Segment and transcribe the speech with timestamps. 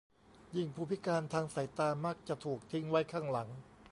[0.55, 3.49] ยิ่งผู้พิการทางสายตามักจะถูกทิ้งไว้ข้างหลัง